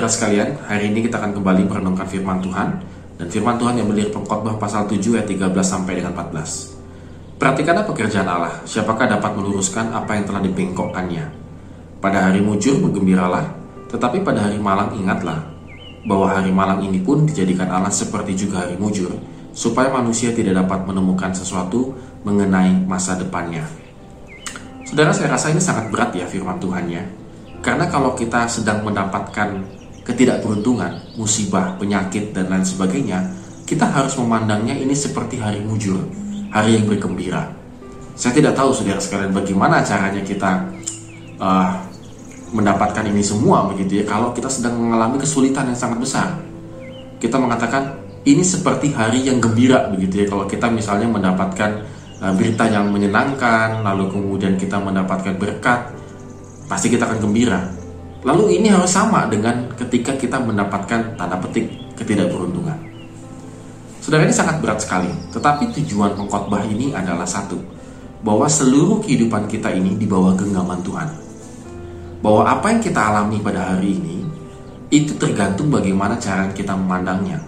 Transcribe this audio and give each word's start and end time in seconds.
saudara 0.00 0.16
sekalian, 0.16 0.56
hari 0.64 0.88
ini 0.88 1.04
kita 1.04 1.20
akan 1.20 1.36
kembali 1.36 1.68
merenungkan 1.68 2.08
firman 2.08 2.40
Tuhan 2.40 2.68
dan 3.20 3.26
firman 3.28 3.60
Tuhan 3.60 3.84
yang 3.84 3.84
berdiri 3.84 4.08
pengkhotbah 4.08 4.56
pasal 4.56 4.88
7 4.88 4.96
ayat 4.96 5.28
13 5.28 5.52
sampai 5.60 6.00
dengan 6.00 6.16
14. 6.16 7.36
Perhatikanlah 7.36 7.84
pekerjaan 7.84 8.24
Allah, 8.24 8.64
siapakah 8.64 9.04
dapat 9.04 9.36
meluruskan 9.36 9.92
apa 9.92 10.16
yang 10.16 10.24
telah 10.24 10.40
dibengkokkannya. 10.40 11.24
Pada 12.00 12.32
hari 12.32 12.40
mujur 12.40 12.80
bergembiralah, 12.80 13.44
tetapi 13.92 14.24
pada 14.24 14.48
hari 14.48 14.56
malam 14.56 14.88
ingatlah 14.96 15.36
bahwa 16.08 16.32
hari 16.32 16.48
malam 16.48 16.80
ini 16.80 17.04
pun 17.04 17.28
dijadikan 17.28 17.68
Allah 17.68 17.92
seperti 17.92 18.32
juga 18.32 18.64
hari 18.64 18.80
mujur, 18.80 19.12
supaya 19.52 19.92
manusia 19.92 20.32
tidak 20.32 20.64
dapat 20.64 20.80
menemukan 20.88 21.36
sesuatu 21.36 21.92
mengenai 22.24 22.72
masa 22.88 23.20
depannya. 23.20 23.68
Saudara, 24.88 25.12
saya 25.12 25.36
rasa 25.36 25.52
ini 25.52 25.60
sangat 25.60 25.92
berat 25.92 26.16
ya 26.16 26.24
firman 26.24 26.56
Tuhan 26.56 26.88
ya. 26.88 27.04
Karena 27.60 27.84
kalau 27.92 28.16
kita 28.16 28.48
sedang 28.48 28.80
mendapatkan 28.80 29.79
ketidakberuntungan, 30.10 31.14
musibah, 31.14 31.78
penyakit, 31.78 32.34
dan 32.34 32.50
lain 32.50 32.66
sebagainya, 32.66 33.22
kita 33.62 33.86
harus 33.86 34.18
memandangnya 34.18 34.74
ini 34.74 34.90
seperti 34.90 35.38
hari 35.38 35.62
mujur, 35.62 36.02
hari 36.50 36.82
yang 36.82 36.90
bergembira. 36.90 37.46
Saya 38.18 38.34
tidak 38.34 38.58
tahu 38.58 38.74
saudara 38.74 38.98
sekalian 38.98 39.30
bagaimana 39.30 39.80
caranya 39.86 40.20
kita 40.20 40.66
uh, 41.38 41.72
mendapatkan 42.50 43.06
ini 43.06 43.22
semua 43.22 43.64
begitu 43.70 44.02
ya 44.02 44.04
kalau 44.04 44.34
kita 44.34 44.50
sedang 44.50 44.76
mengalami 44.76 45.22
kesulitan 45.22 45.70
yang 45.70 45.78
sangat 45.78 45.98
besar. 46.02 46.28
Kita 47.22 47.38
mengatakan 47.38 47.96
ini 48.26 48.44
seperti 48.44 48.92
hari 48.92 49.24
yang 49.24 49.40
gembira 49.40 49.88
begitu 49.88 50.24
ya 50.24 50.26
kalau 50.28 50.44
kita 50.44 50.68
misalnya 50.68 51.08
mendapatkan 51.08 51.86
uh, 52.20 52.34
berita 52.36 52.68
yang 52.68 52.92
menyenangkan 52.92 53.80
lalu 53.80 54.12
kemudian 54.12 54.58
kita 54.60 54.76
mendapatkan 54.76 55.38
berkat 55.38 55.94
pasti 56.68 56.92
kita 56.92 57.06
akan 57.08 57.18
gembira. 57.22 57.79
Lalu 58.20 58.60
ini 58.60 58.68
harus 58.68 58.92
sama 58.92 59.24
dengan 59.32 59.72
ketika 59.80 60.12
kita 60.12 60.36
mendapatkan 60.36 61.16
tanda 61.16 61.40
petik 61.40 61.72
ketidakberuntungan. 61.96 62.76
Saudara 64.04 64.28
ini 64.28 64.34
sangat 64.36 64.60
berat 64.60 64.84
sekali, 64.84 65.08
tetapi 65.32 65.72
tujuan 65.80 66.12
pengkhotbah 66.16 66.64
ini 66.68 66.92
adalah 66.92 67.24
satu, 67.24 67.56
bahwa 68.20 68.44
seluruh 68.44 69.00
kehidupan 69.00 69.48
kita 69.48 69.72
ini 69.72 69.96
di 69.96 70.04
bawah 70.04 70.36
genggaman 70.36 70.84
Tuhan. 70.84 71.08
Bahwa 72.20 72.44
apa 72.44 72.68
yang 72.68 72.84
kita 72.84 73.00
alami 73.00 73.40
pada 73.40 73.72
hari 73.76 73.96
ini 73.96 74.20
itu 74.92 75.16
tergantung 75.16 75.72
bagaimana 75.72 76.20
cara 76.20 76.52
kita 76.52 76.76
memandangnya. 76.76 77.40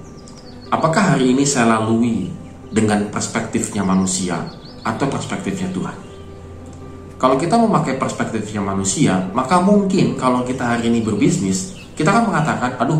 Apakah 0.72 1.16
hari 1.16 1.36
ini 1.36 1.44
saya 1.44 1.76
lalui 1.76 2.32
dengan 2.72 3.12
perspektifnya 3.12 3.84
manusia 3.84 4.40
atau 4.80 5.04
perspektifnya 5.04 5.68
Tuhan? 5.68 6.11
Kalau 7.22 7.38
kita 7.38 7.54
memakai 7.54 8.02
perspektifnya 8.02 8.58
manusia, 8.58 9.30
maka 9.30 9.62
mungkin 9.62 10.18
kalau 10.18 10.42
kita 10.42 10.74
hari 10.74 10.90
ini 10.90 11.06
berbisnis, 11.06 11.70
kita 11.94 12.10
kan 12.10 12.26
mengatakan, 12.26 12.74
aduh, 12.82 12.98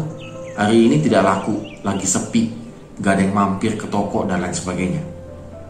hari 0.55 0.87
ini 0.87 1.03
tidak 1.03 1.27
laku, 1.27 1.59
lagi 1.83 2.07
sepi, 2.07 2.47
gak 3.03 3.19
ada 3.19 3.27
yang 3.27 3.35
mampir 3.35 3.75
ke 3.75 3.83
toko 3.91 4.23
dan 4.23 4.39
lain 4.39 4.55
sebagainya. 4.55 5.03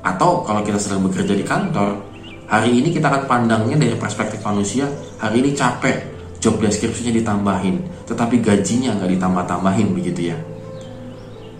Atau 0.04 0.44
kalau 0.44 0.60
kita 0.60 0.76
sedang 0.76 1.00
bekerja 1.08 1.32
di 1.32 1.40
kantor, 1.48 1.96
hari 2.44 2.76
ini 2.76 2.92
kita 2.92 3.08
akan 3.08 3.24
pandangnya 3.24 3.88
dari 3.88 3.96
perspektif 3.96 4.44
manusia, 4.44 4.84
hari 5.16 5.40
ini 5.40 5.56
capek, 5.56 6.12
job 6.36 6.60
deskripsinya 6.60 7.24
ditambahin, 7.24 8.04
tetapi 8.04 8.36
gajinya 8.44 9.00
nggak 9.00 9.16
ditambah-tambahin 9.16 9.96
begitu 9.96 10.28
ya. 10.28 10.36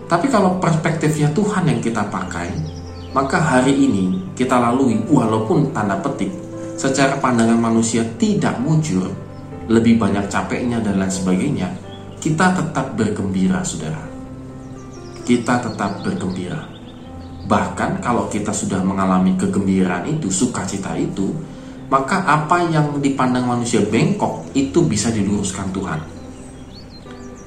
Tapi 0.05 0.29
kalau 0.29 0.61
perspektifnya 0.61 1.33
Tuhan 1.33 1.73
yang 1.73 1.81
kita 1.81 2.05
pakai, 2.05 2.53
maka 3.17 3.41
hari 3.41 3.81
ini 3.81 4.29
kita 4.37 4.61
lalui 4.61 5.01
walaupun 5.09 5.73
tanda 5.73 5.97
petik 5.97 6.42
secara 6.77 7.17
pandangan 7.17 7.59
manusia 7.59 8.03
tidak 8.17 8.57
mujur, 8.59 9.09
lebih 9.69 9.99
banyak 9.99 10.27
capeknya 10.27 10.83
dan 10.83 10.99
lain 10.99 11.13
sebagainya, 11.13 11.67
kita 12.19 12.55
tetap 12.55 12.95
bergembira, 12.95 13.63
saudara. 13.63 13.99
Kita 15.23 15.59
tetap 15.63 16.03
bergembira. 16.03 16.59
Bahkan 17.43 17.99
kalau 17.99 18.31
kita 18.31 18.51
sudah 18.55 18.79
mengalami 18.83 19.35
kegembiraan 19.35 20.07
itu, 20.07 20.31
sukacita 20.31 20.95
itu, 20.95 21.31
maka 21.91 22.23
apa 22.23 22.63
yang 22.71 22.99
dipandang 22.99 23.43
manusia 23.43 23.83
bengkok 23.83 24.49
itu 24.55 24.83
bisa 24.87 25.11
diluruskan 25.11 25.67
Tuhan. 25.75 25.99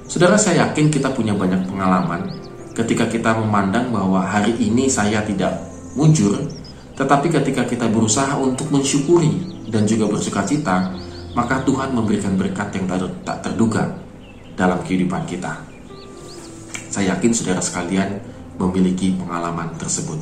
Saudara, 0.06 0.38
saya 0.38 0.68
yakin 0.68 0.86
kita 0.92 1.10
punya 1.10 1.34
banyak 1.34 1.66
pengalaman 1.66 2.30
ketika 2.76 3.08
kita 3.08 3.32
memandang 3.32 3.88
bahwa 3.88 4.20
hari 4.20 4.52
ini 4.60 4.86
saya 4.86 5.24
tidak 5.24 5.56
mujur, 5.96 6.36
tetapi 6.96 7.28
ketika 7.28 7.68
kita 7.68 7.86
berusaha 7.92 8.40
untuk 8.40 8.72
mensyukuri 8.72 9.36
dan 9.68 9.84
juga 9.84 10.08
bersuka 10.08 10.40
cita, 10.48 10.96
maka 11.36 11.60
Tuhan 11.60 11.92
memberikan 11.92 12.32
berkat 12.40 12.72
yang 12.72 12.88
tak 13.20 13.44
terduga 13.44 13.92
dalam 14.56 14.80
kehidupan 14.80 15.28
kita. 15.28 15.52
Saya 16.88 17.12
yakin 17.12 17.36
saudara 17.36 17.60
sekalian 17.60 18.16
memiliki 18.56 19.12
pengalaman 19.12 19.76
tersebut. 19.76 20.16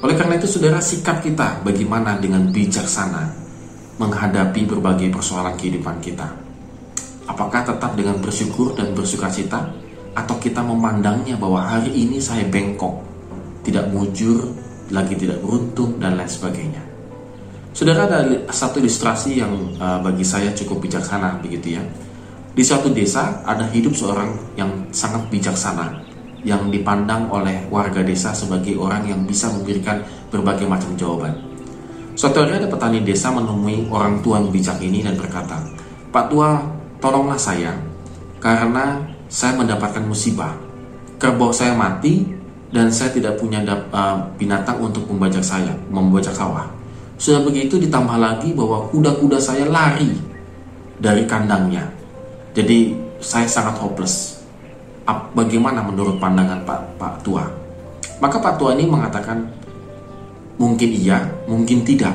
Oleh 0.00 0.16
karena 0.16 0.40
itu 0.40 0.48
saudara 0.48 0.80
sikap 0.80 1.20
kita 1.20 1.60
bagaimana 1.60 2.16
dengan 2.16 2.48
bijaksana 2.48 3.28
menghadapi 4.00 4.64
berbagai 4.64 5.12
persoalan 5.12 5.52
kehidupan 5.60 6.00
kita. 6.00 6.24
Apakah 7.28 7.68
tetap 7.68 7.92
dengan 7.92 8.16
bersyukur 8.24 8.72
dan 8.72 8.96
bersuka 8.96 9.28
cita 9.28 9.68
atau 10.16 10.40
kita 10.40 10.64
memandangnya 10.64 11.36
bahwa 11.36 11.60
hari 11.60 11.92
ini 11.92 12.16
saya 12.16 12.48
bengkok, 12.48 13.04
tidak 13.68 13.92
mujur, 13.92 14.48
lagi 14.88 15.14
tidak 15.16 15.40
beruntung 15.44 16.00
dan 16.00 16.16
lain 16.16 16.28
sebagainya. 16.28 16.82
Saudara 17.76 18.10
ada 18.10 18.18
satu 18.50 18.82
ilustrasi 18.82 19.38
yang 19.38 19.52
uh, 19.78 20.02
bagi 20.02 20.26
saya 20.26 20.50
cukup 20.50 20.82
bijaksana 20.88 21.38
begitu 21.38 21.78
ya. 21.78 21.82
Di 22.56 22.66
suatu 22.66 22.90
desa 22.90 23.44
ada 23.46 23.70
hidup 23.70 23.94
seorang 23.94 24.34
yang 24.58 24.90
sangat 24.90 25.30
bijaksana 25.30 26.08
yang 26.42 26.70
dipandang 26.70 27.30
oleh 27.30 27.66
warga 27.70 28.02
desa 28.02 28.34
sebagai 28.34 28.74
orang 28.78 29.06
yang 29.06 29.20
bisa 29.26 29.50
memberikan 29.50 30.02
berbagai 30.30 30.66
macam 30.66 30.94
jawaban. 30.98 31.34
Suatu 32.18 32.42
hari 32.42 32.58
ada 32.58 32.66
petani 32.66 33.02
desa 33.06 33.30
menemui 33.30 33.86
orang 33.94 34.18
tua 34.26 34.42
yang 34.42 34.50
bijak 34.50 34.82
ini 34.82 35.06
dan 35.06 35.14
berkata, 35.14 35.62
Pak 36.10 36.34
tua, 36.34 36.58
tolonglah 36.98 37.38
saya 37.38 37.78
karena 38.42 39.06
saya 39.30 39.54
mendapatkan 39.54 40.02
musibah. 40.02 40.54
Kerbau 41.18 41.50
saya 41.50 41.74
mati 41.74 42.37
dan 42.68 42.92
saya 42.92 43.12
tidak 43.16 43.40
punya 43.40 43.64
uh, 43.64 44.20
binatang 44.36 44.76
untuk 44.80 45.08
membajak 45.08 45.40
saya, 45.40 45.72
membajak 45.88 46.36
sawah. 46.36 46.68
Sudah 47.18 47.42
begitu 47.42 47.80
ditambah 47.80 48.14
lagi 48.20 48.52
bahwa 48.54 48.86
kuda-kuda 48.92 49.40
saya 49.40 49.66
lari 49.66 50.12
dari 51.00 51.24
kandangnya. 51.24 51.88
Jadi 52.52 52.94
saya 53.18 53.48
sangat 53.48 53.80
hopeless. 53.80 54.38
Bagaimana 55.08 55.80
menurut 55.80 56.20
pandangan 56.20 56.68
Pak 56.68 57.00
Pak 57.00 57.14
Tua? 57.24 57.48
Maka 58.20 58.36
Pak 58.36 58.60
Tua 58.60 58.76
ini 58.76 58.84
mengatakan 58.84 59.40
mungkin 60.60 60.90
iya, 60.92 61.24
mungkin 61.48 61.80
tidak 61.86 62.12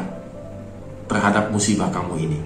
terhadap 1.09 1.49
musibah 1.49 1.89
kamu 1.89 2.29
ini. 2.29 2.39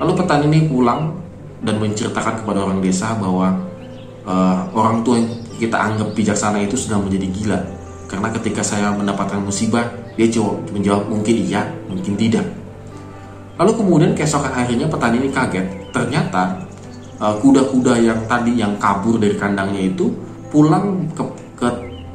Lalu 0.00 0.12
petani 0.16 0.46
ini 0.48 0.60
pulang 0.68 1.12
dan 1.60 1.76
menceritakan 1.80 2.44
kepada 2.44 2.64
orang 2.64 2.80
desa 2.80 3.16
bahwa 3.16 3.52
uh, 4.28 4.58
orang 4.76 5.00
tua 5.06 5.20
kita 5.56 5.76
anggap 5.76 6.12
bijaksana 6.12 6.62
itu 6.62 6.76
sudah 6.76 7.00
menjadi 7.00 7.26
gila. 7.32 7.60
Karena 8.06 8.30
ketika 8.30 8.62
saya 8.62 8.94
mendapatkan 8.94 9.42
musibah 9.42 9.82
dia 10.14 10.30
jawab 10.30 10.62
menjawab 10.72 11.10
mungkin 11.10 11.34
iya 11.42 11.66
mungkin 11.90 12.14
tidak. 12.16 12.46
Lalu 13.56 13.72
kemudian 13.72 14.12
keesokan 14.12 14.52
harinya 14.52 14.86
petani 14.88 15.16
ini 15.20 15.30
kaget. 15.32 15.66
Ternyata 15.92 16.60
uh, 17.20 17.34
kuda-kuda 17.40 17.96
yang 18.00 18.20
tadi 18.28 18.52
yang 18.56 18.76
kabur 18.76 19.16
dari 19.16 19.36
kandangnya 19.36 19.80
itu 19.80 20.12
pulang 20.52 21.08
ke, 21.16 21.24
ke, 21.56 21.68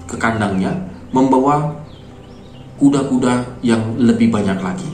ke 0.05 0.15
kandangnya 0.21 0.69
membawa 1.09 1.73
kuda-kuda 2.77 3.61
yang 3.65 3.81
lebih 3.97 4.29
banyak 4.33 4.57
lagi. 4.61 4.89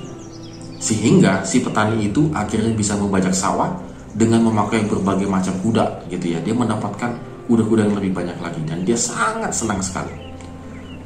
Sehingga 0.79 1.43
si 1.43 1.63
petani 1.63 2.07
itu 2.07 2.31
akhirnya 2.31 2.71
bisa 2.75 2.95
membajak 2.95 3.35
sawah 3.35 3.75
dengan 4.15 4.43
memakai 4.47 4.88
berbagai 4.88 5.27
macam 5.27 5.55
kuda 5.63 6.07
gitu 6.07 6.31
ya. 6.31 6.39
Dia 6.43 6.55
mendapatkan 6.55 7.11
kuda-kuda 7.47 7.88
yang 7.88 7.95
lebih 7.95 8.11
banyak 8.11 8.38
lagi 8.44 8.61
dan 8.67 8.83
dia 8.83 8.99
sangat 8.99 9.55
senang 9.55 9.79
sekali. 9.79 10.11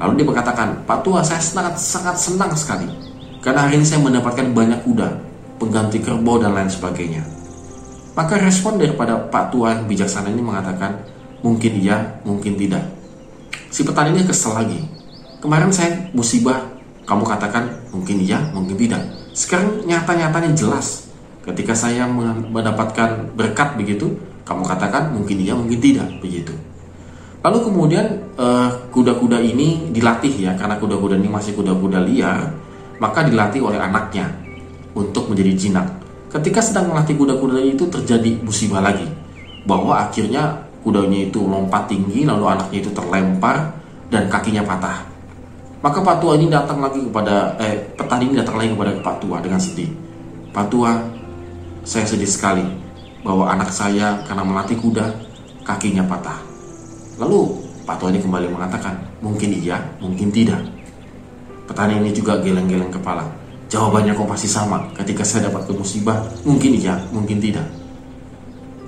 Lalu 0.01 0.21
dia 0.21 0.25
berkatakan, 0.25 0.81
Pak 0.89 1.05
Tua 1.05 1.21
saya 1.21 1.37
sangat 1.37 1.77
sangat 1.77 2.17
senang 2.17 2.51
sekali 2.57 2.89
karena 3.41 3.65
hari 3.65 3.81
ini 3.81 3.85
saya 3.85 4.01
mendapatkan 4.05 4.53
banyak 4.53 4.85
kuda, 4.85 5.09
pengganti 5.57 5.97
kerbau 5.97 6.37
dan 6.37 6.53
lain 6.53 6.69
sebagainya. 6.69 7.25
Maka 8.13 8.37
respon 8.37 8.77
daripada 8.77 9.17
Pak 9.17 9.49
Tua 9.49 9.73
yang 9.73 9.89
bijaksana 9.89 10.29
ini 10.29 10.45
mengatakan, 10.45 11.01
mungkin 11.41 11.73
iya, 11.81 12.21
mungkin 12.21 12.53
tidak. 12.53 12.85
Si 13.73 13.81
petani 13.81 14.13
ini 14.13 14.29
kesel 14.29 14.53
lagi. 14.53 14.77
Kemarin 15.41 15.73
saya 15.73 16.11
musibah, 16.13 16.69
kamu 17.09 17.23
katakan 17.25 17.65
mungkin 17.89 18.21
iya, 18.21 18.37
mungkin 18.53 18.77
tidak. 18.77 19.01
Sekarang 19.33 19.89
nyata-nyatanya 19.89 20.53
jelas. 20.53 21.09
Ketika 21.41 21.73
saya 21.73 22.05
mendapatkan 22.05 23.33
berkat 23.33 23.73
begitu, 23.73 24.13
kamu 24.41 24.63
katakan 24.65 25.13
mungkin 25.13 25.37
iya, 25.37 25.53
mungkin 25.53 25.77
tidak, 25.77 26.09
begitu. 26.19 26.53
Lalu 27.41 27.57
kemudian 27.65 28.05
eh, 28.37 28.69
kuda-kuda 28.93 29.41
uh, 29.41 29.43
ini 29.43 29.89
dilatih 29.89 30.33
ya, 30.45 30.51
karena 30.53 30.77
kuda-kuda 30.77 31.17
ini 31.17 31.29
masih 31.29 31.57
kuda-kuda 31.57 32.05
liar, 32.05 32.53
maka 33.01 33.25
dilatih 33.25 33.65
oleh 33.65 33.81
anaknya 33.81 34.29
untuk 34.93 35.29
menjadi 35.29 35.53
jinak. 35.57 35.87
Ketika 36.29 36.61
sedang 36.61 36.93
melatih 36.93 37.17
kuda-kuda 37.17 37.57
itu 37.61 37.85
terjadi 37.89 38.39
musibah 38.45 38.81
lagi. 38.81 39.07
bahwa 39.61 39.93
akhirnya 39.93 40.57
kudanya 40.81 41.29
itu 41.29 41.37
lompat 41.45 41.85
tinggi 41.85 42.25
lalu 42.25 42.49
anaknya 42.49 42.81
itu 42.81 42.89
terlempar 42.97 43.69
dan 44.09 44.25
kakinya 44.25 44.65
patah. 44.65 45.05
Maka 45.85 46.01
Pak 46.01 46.17
Tua 46.17 46.33
ini 46.33 46.49
datang 46.49 46.81
lagi 46.81 46.97
kepada 46.97 47.53
eh 47.61 47.77
petani 47.93 48.25
ini 48.25 48.41
datang 48.41 48.57
lagi 48.57 48.73
kepada 48.73 48.97
Pak 49.05 49.21
Tua 49.21 49.37
dengan 49.37 49.61
sedih. 49.61 49.93
Pak 50.49 50.65
Tua, 50.73 50.97
saya 51.85 52.09
sedih 52.09 52.25
sekali 52.25 52.80
bahwa 53.21 53.49
anak 53.49 53.69
saya 53.69 54.21
karena 54.25 54.43
melatih 54.45 54.77
kuda 54.77 55.13
kakinya 55.65 56.05
patah. 56.05 56.41
Lalu 57.21 57.61
Pak 57.85 57.97
Tua 58.01 58.09
ini 58.09 58.21
kembali 58.21 58.49
mengatakan, 58.49 58.97
mungkin 59.21 59.49
iya, 59.53 59.77
mungkin 60.01 60.29
tidak. 60.33 60.61
Petani 61.69 62.01
ini 62.01 62.11
juga 62.13 62.41
geleng-geleng 62.41 62.89
kepala. 62.89 63.25
Jawabannya 63.71 64.11
kok 64.17 64.27
pasti 64.27 64.49
sama 64.51 64.89
ketika 64.97 65.23
saya 65.23 65.47
dapat 65.47 65.69
ke 65.69 65.73
musibah, 65.73 66.19
mungkin 66.43 66.75
iya, 66.75 66.99
mungkin 67.13 67.39
tidak. 67.39 67.65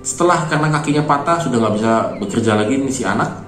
Setelah 0.03 0.49
karena 0.51 0.67
kakinya 0.67 1.03
patah 1.07 1.39
sudah 1.39 1.57
nggak 1.63 1.75
bisa 1.79 1.91
bekerja 2.19 2.51
lagi 2.59 2.75
ini 2.75 2.91
si 2.91 3.07
anak, 3.07 3.43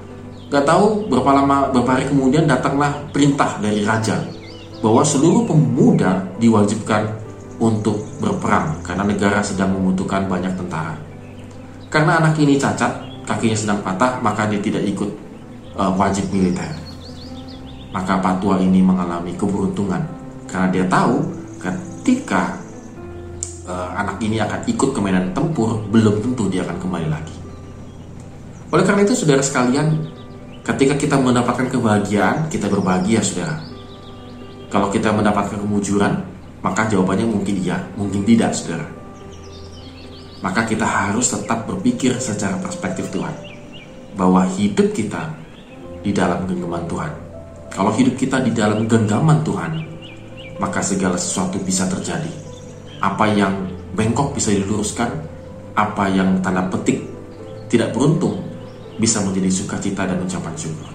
Gak 0.45 0.61
tahu 0.61 1.09
berapa 1.09 1.41
lama, 1.41 1.73
berapa 1.73 1.97
hari 1.97 2.05
kemudian 2.05 2.45
datanglah 2.45 2.93
perintah 3.09 3.57
dari 3.57 3.81
raja 3.81 4.21
bahwa 4.77 5.01
seluruh 5.01 5.49
pemuda 5.49 6.21
diwajibkan 6.37 7.24
untuk 7.65 7.97
berperang 8.21 8.85
karena 8.85 9.01
negara 9.01 9.41
sedang 9.41 9.73
membutuhkan 9.73 10.29
banyak 10.29 10.53
tentara. 10.53 10.93
Karena 11.89 12.21
anak 12.21 12.37
ini 12.37 12.61
cacat, 12.61 13.25
kakinya 13.25 13.57
sedang 13.57 13.79
patah, 13.81 14.21
maka 14.21 14.45
dia 14.45 14.61
tidak 14.61 14.85
ikut 14.85 15.09
uh, 15.73 15.89
wajib 15.97 16.29
militer. 16.29 16.69
Maka 17.89 18.21
patua 18.21 18.61
ini 18.61 18.85
mengalami 18.85 19.33
keberuntungan 19.33 20.05
karena 20.45 20.67
dia 20.69 20.85
tahu 20.85 21.25
ketika 21.57 22.61
uh, 23.65 23.97
anak 23.97 24.21
ini 24.21 24.37
akan 24.37 24.61
ikut 24.69 24.93
ke 24.93 24.99
medan 25.01 25.33
tempur, 25.33 25.81
belum 25.89 26.21
tentu 26.21 26.45
dia 26.53 26.61
akan 26.61 26.77
kembali 26.77 27.07
lagi. 27.09 27.33
Oleh 28.69 28.85
karena 28.85 29.07
itu, 29.07 29.15
saudara 29.17 29.41
sekalian, 29.41 30.13
Ketika 30.65 30.97
kita 30.97 31.21
mendapatkan 31.21 31.69
kebahagiaan, 31.69 32.49
kita 32.49 32.65
berbahagia, 32.65 33.21
saudara. 33.21 33.61
Kalau 34.73 34.89
kita 34.89 35.13
mendapatkan 35.13 35.61
kemujuran, 35.61 36.25
maka 36.65 36.89
jawabannya 36.89 37.29
mungkin 37.29 37.61
iya, 37.61 37.77
mungkin 37.93 38.25
tidak, 38.25 38.49
saudara. 38.57 38.89
Maka 40.41 40.65
kita 40.65 40.81
harus 40.81 41.29
tetap 41.29 41.69
berpikir 41.69 42.17
secara 42.17 42.57
perspektif 42.57 43.13
Tuhan. 43.13 43.37
Bahwa 44.17 44.49
hidup 44.49 44.89
kita 44.97 45.29
di 46.01 46.09
dalam 46.09 46.49
genggaman 46.49 46.89
Tuhan. 46.89 47.13
Kalau 47.69 47.93
hidup 47.93 48.17
kita 48.17 48.41
di 48.41 48.49
dalam 48.49 48.89
genggaman 48.89 49.45
Tuhan, 49.45 49.71
maka 50.57 50.81
segala 50.81 51.21
sesuatu 51.21 51.61
bisa 51.61 51.85
terjadi. 51.85 52.33
Apa 52.97 53.29
yang 53.29 53.53
bengkok 53.93 54.33
bisa 54.33 54.49
diluruskan, 54.49 55.13
apa 55.77 56.09
yang 56.09 56.41
tanda 56.41 56.65
petik 56.65 57.05
tidak 57.69 57.93
beruntung 57.93 58.41
bisa 58.97 59.21
menjadi 59.21 59.53
sukacita 59.53 60.09
dan 60.09 60.17
ucapan 60.17 60.55
syukur. 60.57 60.89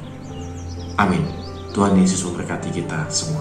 Amin. 0.99 1.23
Tuhan 1.70 1.94
Yesus 1.94 2.26
memberkati 2.26 2.75
kita 2.75 3.06
semua. 3.06 3.38